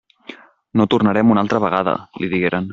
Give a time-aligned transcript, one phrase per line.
[0.81, 2.69] «No tornarem una altra vegada», li digueren.